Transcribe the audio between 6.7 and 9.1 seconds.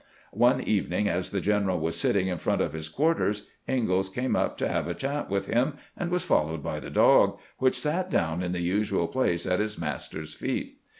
the dog, which sat down in the usual